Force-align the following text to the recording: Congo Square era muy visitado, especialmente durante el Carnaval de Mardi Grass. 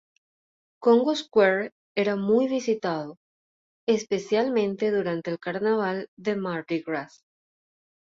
Congo 0.79 1.13
Square 1.15 1.73
era 1.95 2.15
muy 2.15 2.47
visitado, 2.47 3.19
especialmente 3.87 4.89
durante 4.89 5.29
el 5.29 5.37
Carnaval 5.37 6.09
de 6.15 6.35
Mardi 6.37 6.81
Grass. 6.81 7.23